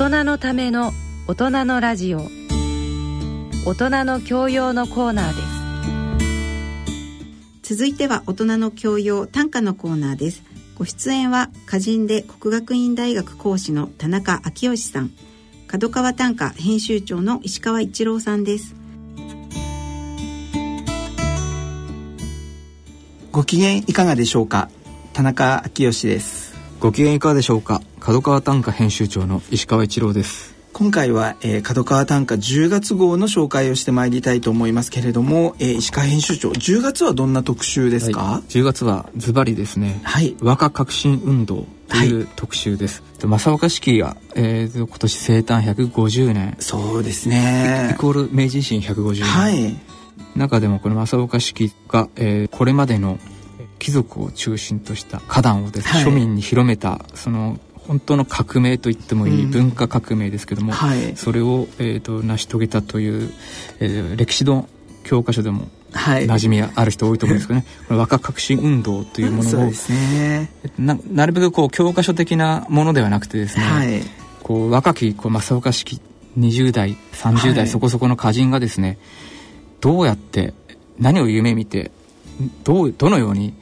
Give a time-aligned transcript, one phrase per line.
[0.00, 0.94] 人のための
[1.26, 2.30] 大人のラジオ。
[3.66, 5.42] 大人の教養のコーナーで
[7.60, 7.74] す。
[7.74, 10.42] 続いては大人の教養短歌のコーナーです。
[10.74, 15.10] ご出演は歌人で国学院大学講師の田中昭義さん。
[15.66, 18.74] 角川短歌編集長の石川一郎さんです。
[23.32, 24.70] ご機嫌いかがでしょうか？
[25.12, 26.49] 田中昭義です
[26.80, 27.82] ご機嫌いかがでしょうか？
[28.00, 30.54] 角川短歌編集長の石川一郎です。
[30.72, 46.56] 今回は、えー、角川短歌10月号の紹介をしてまいりたいと思いますけれども、えー、石川編集長10月はどんな特集ですか、はい、10月はズバリですね、はい、和歌革新運動という特集です、はい、正岡式が、えー、今年生誕150年。
[46.60, 47.90] そうですね。
[47.92, 49.76] イコール明治維新150年、はい、
[50.34, 53.18] 中でもこの正岡式が、えー、これまでの
[53.80, 57.58] 貴族を中心とした花壇をですね、はい、庶民に広めたその
[57.88, 63.32] 本当の革命と言ってもいい文化革命ですけども、うんはい、それを、えーと、成し遂げたという、
[63.80, 64.68] えー、歴史の
[65.02, 74.02] 教科書でも馴染みある人多いと思うんですけどね、 この和歌革新運動というものを、ね、ななるべくこう教科書的なものではなくてですね、はい、
[74.42, 76.00] こう若きこう正岡式
[76.38, 78.98] 20代30代そこそこの歌人がですね、
[79.80, 80.54] どうやって
[80.98, 81.90] 何を夢見て
[82.64, 83.54] どうどのように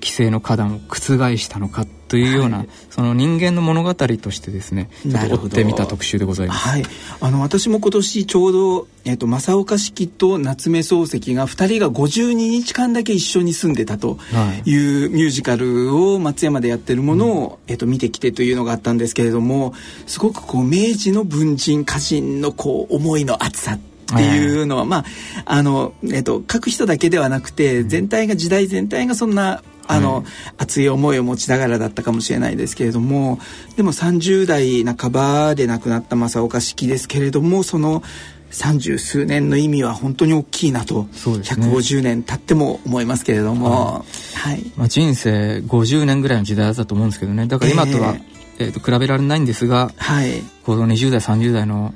[0.00, 6.68] 規制の花壇を覆したのかというような、はい、その人間の物語としてですねちょっと追ってみた特集でございます。
[6.68, 6.84] はい、
[7.20, 14.18] あの私も今年ちょうど、えーと、正岡式と夏目漱石が2人が52日間だけ一緒に住んでたと
[14.64, 14.76] い。
[14.76, 19.74] うミュージカルを松山でやってるものを、えーと、見てきてというのがあったんですけれども
[20.06, 25.04] すごくこう明治の文人歌人のこう思いの厚さっていうのは、まあ
[25.44, 30.24] あの、えっと、書く人だけではなくて全体が時代全体がそんなあの、はい、
[30.58, 33.38] 熱い思いを持ちながらだったかもしれないですけれども
[33.76, 38.02] でも30代半ばで亡くなった正岡式ですけれどもその
[38.50, 44.04] 三十数年の意味は本当に大きいなと、ね、150年経っても思いますけれども、
[44.34, 47.46] はい、まあ、人生50年ぐらいの時代だったと思うんですけどね。
[47.46, 48.14] だから今とは、
[48.58, 51.92] えー、えーと比べられないんですが、はい、この20代30代の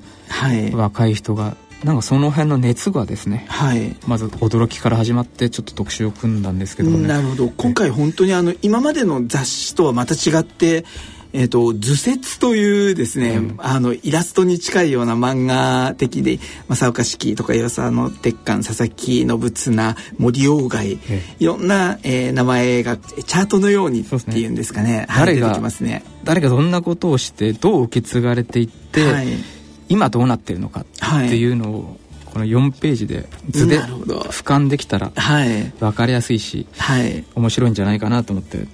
[0.74, 7.48] 若い人がなんかその辺の熱がですね、はい、まず驚きから始まってちょっと特集を組んだんですけど、ね、なるほど。
[7.48, 10.84] 今回本当にあの今までの雑誌とはまた違って
[11.32, 20.98] えーと、図説というですね、うん、あのイラストに近いような漫画的で正岡式とか岩沢の鉄管佐々木信綱森鴎外
[21.38, 29.26] いろんな、えー、名前がチャートのようにっていうんですかね、ね、誰が、ね、誰がどんなことをしてどう受け継がれていって、はい
[29.90, 32.00] 今どうなってるのかっていうのを、
[32.32, 35.10] この4ページで図で俯瞰できたら
[35.80, 38.68] 分かりやすいし、はい、面白いんじゃないかなと思って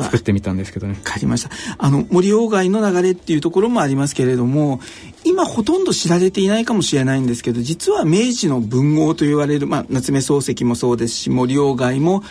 [0.00, 0.94] 作ってみたんですけどね。
[0.94, 1.50] わかりました。
[1.78, 4.80] あの森鴎外の流れっていうところもありますけれども
[5.24, 12.22] 今ほとんど知られていないかもしれないんですけど実は明治の文豪と言われる、まあ、夏目漱石もそうですし森鴎外も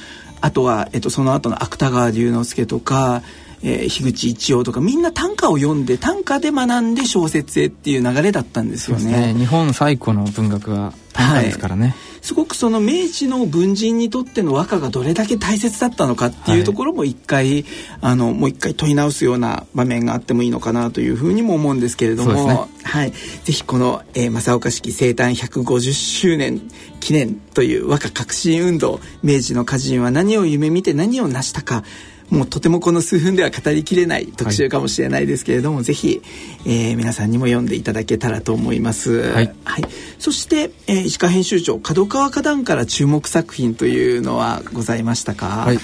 [0.42, 3.22] あとは、えっと、その後の芥川龍之介とか
[3.62, 9.34] えー、樋口一葉とかみんな短歌を読んで短歌で学んで小説へっていう流れだったんですよね。
[9.34, 9.34] ね。
[9.34, 11.90] 日本最古の文学は短歌ですからね。
[11.90, 12.10] はい。
[12.22, 17.66] すごくその明治の文人にとっての和歌がどれだけ大切だったのかっていうところも一回、はい、
[18.02, 26.62] あのもう一回問い直すような場面があってもいいのかなというふうにも思うんですけれども、ね、はい、ぜひこの、えー、正岡式生誕150周年
[27.00, 31.84] 記念という和歌革新運動明治の歌人は何を夢見て何を成したか
[32.30, 36.22] もうとてもこの数分では語りきれない特集かもしれないですけれども、はい、ぜひ、
[36.66, 39.32] えー、皆さんにも読んでいただけたらと思います。
[39.32, 39.84] はい、はい、
[40.20, 45.80] そして、えー、石川編集長角川花壇から注目作品というのはございましたか、はい、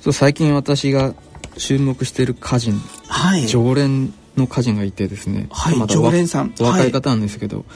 [0.00, 1.14] そう最近私が
[1.56, 6.54] 注目している歌人、はい、常連の歌人がいてですね、はい、ま、常連さん。
[6.60, 7.66] お若い方なんですけど、はい、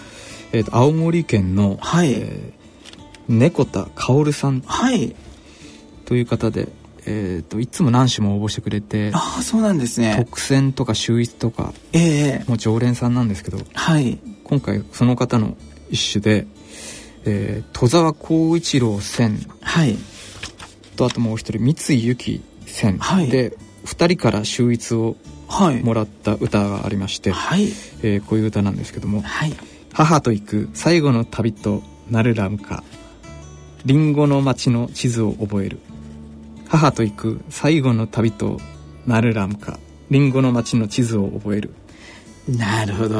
[0.53, 2.13] えーと、青森県の、はい。
[2.13, 4.63] えー、猫田薫さん
[6.05, 6.69] という方で、
[7.11, 10.15] えーと、いつも何種も応募してくれてあそうなんですね。
[10.19, 15.57] 特選とか秀逸とか、えー、もう常連さんなんですけど、はい、今回その方の
[15.89, 16.47] 一種で、
[17.25, 19.97] えー、戸沢光一郎線、はい、
[20.97, 23.57] とあともう一人三井由紀線、はい、で
[23.87, 25.17] 2人から秀逸を
[25.83, 27.69] もらった歌がありまして、はい。
[28.03, 29.55] えー、こういう歌なんですけども「はい、
[29.95, 32.85] 母と行く最後の旅となるラムか」
[33.87, 35.79] 「りんごの町の地図を覚える」
[36.69, 38.59] 母と行く最後の旅と
[39.07, 39.79] なるラムか
[40.11, 41.75] リンゴの町の地図を覚える。
[42.49, 43.15] なるほど。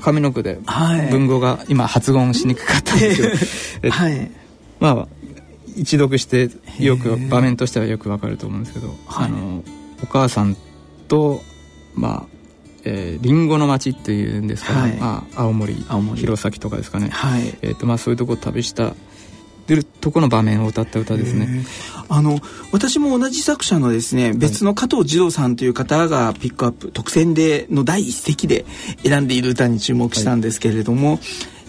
[0.00, 0.58] 上の句で
[1.10, 4.30] 文語が今発音しにくかったんですけど、 はい、
[4.78, 5.08] まあ
[5.76, 9.64] 一読してよく場面としてはよくわかると思うんですけど、あの
[10.02, 10.56] お母さん
[11.08, 11.42] と
[11.94, 12.40] まあ
[12.84, 17.58] えー、リンゴの町っていうんですか、ね、はい、まあ、青森弘前とかですかね、はい。
[17.62, 18.94] えーとまあ、そういうとこを旅した
[19.70, 21.64] 出るとこの場面を歌った歌ですね。
[22.08, 22.40] あの
[22.72, 28.64] 私も同じ作者のですね別の加藤二郎さんという方がピックアップ特選での第一席で
[29.04, 31.20] 選んでいる歌に注目したんですけれども、はい、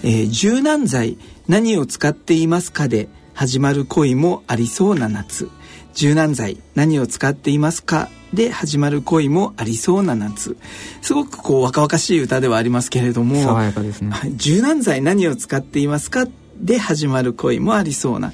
[0.03, 5.47] えー、柔軟剤何を使っていますかで始まる恋もありそうな夏。
[5.93, 10.57] 柔軟剤何を使っていますかで始まる恋もありそうな夏。
[11.03, 14.11] すごくこう若々しい歌ではありますけれども爽やかですね。
[14.35, 16.25] 柔軟剤何を使っていますか
[16.61, 18.33] で始まる恋もありそうな、うん、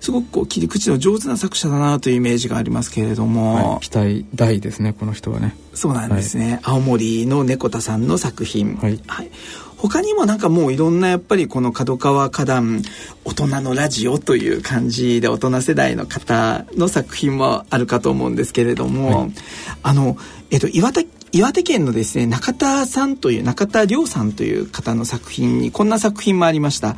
[0.00, 5.56] すごくこう切り口の上手な作者だなというイメージがありますけれども、はい、期待大ですねこの人はね。
[5.74, 8.76] そうなんですね、はい、青森の猫田さんの作品。
[8.76, 9.30] はい、はい。
[9.82, 12.82] 他にもなんかもういろんなやっぱりこの角川花壇
[13.24, 19.32] 大人のラジオという感じで大人世代の方の作品もあるかと思うんですけれども、はい、
[19.82, 20.16] あの、
[20.52, 26.96] えっと、岩手岩手県のですね中田さんという中田亮さんという方の作品にこんな作品もありました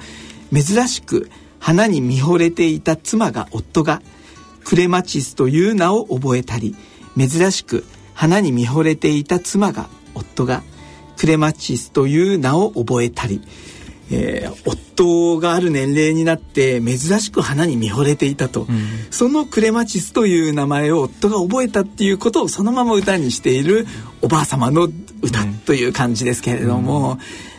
[0.54, 4.02] 珍しく花に見惚れていた妻が夫が
[4.64, 6.76] クレマチスという名を覚えたり
[7.16, 7.84] 珍しく
[8.14, 10.62] 花に見惚れていた妻が夫が
[11.16, 13.40] クレマチスという名を覚えたり、
[14.10, 23.86] えー、夫がある年齢になって珍しく花に見惚れていたと、うん、そのクレマチスという名前を夫が覚えたっていうことをそのまま歌にしている
[24.22, 24.84] おばあ様の
[25.22, 27.14] 歌という感じですけれども、う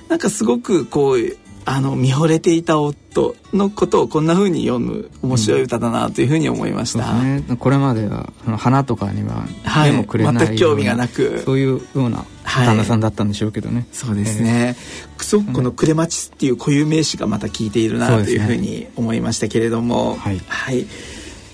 [0.05, 9.47] ん、なんかすごくこうあの見惚れていた夫のことをこんな風に読む面白い歌だなというふうに思いました、うんね、これまでは花とかには
[9.83, 11.41] 目もくれない、はい、全く興味がなく。
[11.43, 20.85] そういうような旦那さんだったんでしょうけどね、はい、そうですね、えー、すごくこの「クレマチス」っていう固有名詞がまた効いているなというふうに思いましたけれども、ね、はい、はい、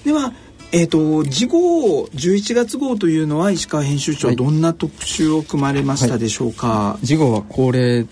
[0.04, 0.34] では
[0.74, 8.06] えーと、次号11月号というのは石川編集長、はい、どんな特集を組まれましたでしょうか、はい、次号は恒例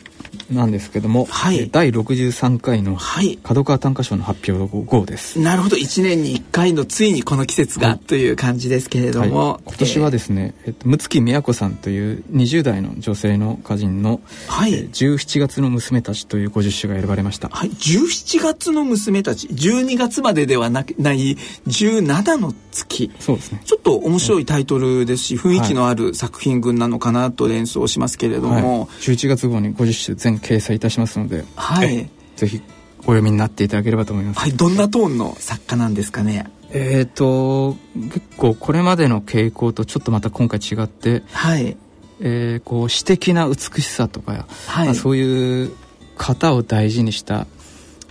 [0.52, 2.98] なんですけども、はい、第63回の
[3.44, 5.78] 角川短歌賞の発表号です、なるほど。
[5.78, 19.48] 1年に1回のついにこの季節が、という感じですけれども、はい、今年はですね、えっと、六月宮子さんという20代の女性の歌人の「はい、え17月の娘たち」という50首が選ばれました、はい、17月の娘たち。
[19.48, 21.38] 12月までではなない
[21.68, 22.54] 17の
[22.86, 23.12] 月。
[23.20, 23.62] そうですね。
[23.66, 32.62] ちょっと面白いタイトルですし雰囲気のある作品群なのかなと連想しますけれども、はい、11月号に50首全掲載いたしますので、はい、ぜひ
[33.00, 34.40] お読みになっていただければと思います。
[34.40, 36.50] はい、どんなトーンの作家なんですかね？
[36.72, 41.76] えっ、ー、と結構これまでの傾向とちょっとまた今回違って、はい、
[42.20, 44.86] えー、こう詩的な美しさとか、はい。
[44.88, 45.72] まあ、そういう
[46.18, 47.48] 型を大事にした、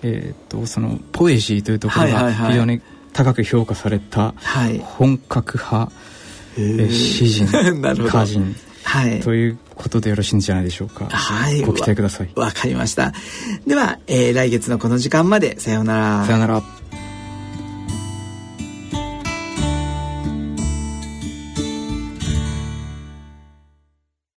[0.02, 2.80] えーと、そのポエジーというところが非常に
[3.12, 4.34] 高く評価された
[4.82, 5.93] 本格派、
[6.90, 7.46] 詩人
[8.06, 11.06] 歌人はい、ということでよろしいんじゃないでしょうか？
[11.10, 11.60] はい。
[11.62, 12.31] ご期待ください。
[12.34, 13.12] わかりました。
[13.66, 16.25] では、えー、来月のこの時間まで、さようなら。
[16.25, 16.62] さようなら。